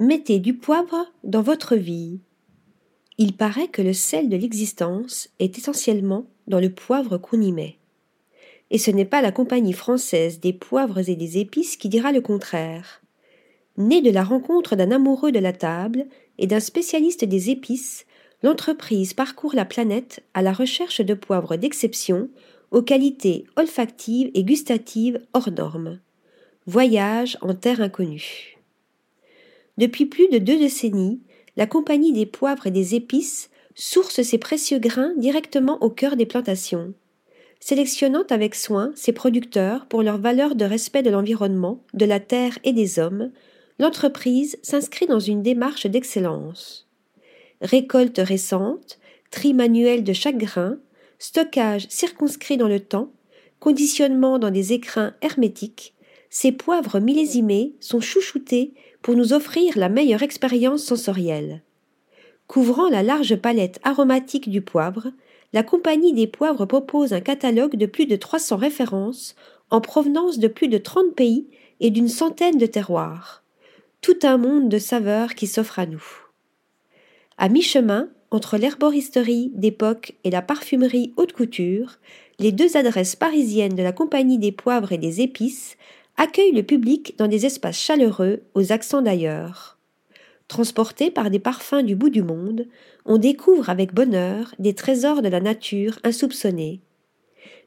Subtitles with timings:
[0.00, 2.20] Mettez du poivre dans votre vie.
[3.18, 7.78] Il paraît que le sel de l'existence est essentiellement dans le poivre qu'on y met.
[8.70, 12.20] Et ce n'est pas la compagnie française des poivres et des épices qui dira le
[12.20, 13.02] contraire.
[13.76, 16.06] Née de la rencontre d'un amoureux de la table
[16.38, 18.06] et d'un spécialiste des épices,
[18.44, 22.28] l'entreprise parcourt la planète à la recherche de poivres d'exception
[22.70, 25.98] aux qualités olfactives et gustatives hors normes.
[26.66, 28.57] Voyage en terre inconnue.
[29.78, 31.20] Depuis plus de deux décennies,
[31.56, 36.26] la Compagnie des poivres et des épices source ses précieux grains directement au cœur des
[36.26, 36.92] plantations.
[37.60, 42.58] Sélectionnant avec soin ses producteurs pour leur valeur de respect de l'environnement, de la terre
[42.64, 43.30] et des hommes,
[43.78, 46.88] l'entreprise s'inscrit dans une démarche d'excellence.
[47.60, 48.98] Récolte récente,
[49.30, 50.78] tri manuel de chaque grain,
[51.20, 53.12] stockage circonscrit dans le temps,
[53.60, 55.94] conditionnement dans des écrins hermétiques,
[56.30, 61.62] ces poivres millésimés sont chouchoutés pour nous offrir la meilleure expérience sensorielle.
[62.46, 65.12] Couvrant la large palette aromatique du poivre,
[65.52, 69.34] la Compagnie des poivres propose un catalogue de plus de 300 références
[69.70, 71.46] en provenance de plus de 30 pays
[71.80, 73.42] et d'une centaine de terroirs.
[74.00, 76.04] Tout un monde de saveurs qui s'offre à nous.
[77.36, 81.98] À mi-chemin, entre l'herboristerie d'époque et la parfumerie haute couture,
[82.38, 85.76] les deux adresses parisiennes de la Compagnie des poivres et des épices
[86.18, 89.78] accueillent le public dans des espaces chaleureux aux accents d'ailleurs.
[90.48, 92.66] Transportés par des parfums du bout du monde,
[93.06, 96.80] on découvre avec bonheur des trésors de la nature insoupçonnés.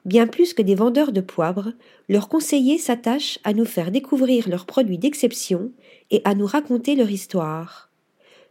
[0.04, 1.72] Bien plus que des vendeurs de poivre,
[2.10, 5.72] leurs conseillers s'attachent à nous faire découvrir leurs produits d'exception
[6.10, 7.90] et à nous raconter leur histoire.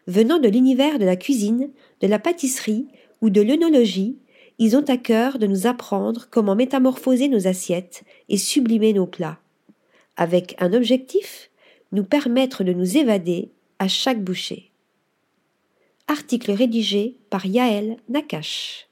[0.07, 2.87] Venant de l'univers de la cuisine, de la pâtisserie
[3.21, 4.17] ou de l'œnologie,
[4.59, 9.39] ils ont à cœur de nous apprendre comment métamorphoser nos assiettes et sublimer nos plats
[10.21, 11.51] avec un objectif,
[11.93, 14.71] nous permettre de nous évader à chaque bouchée.
[16.09, 18.90] Article rédigé par Yaël Nakache.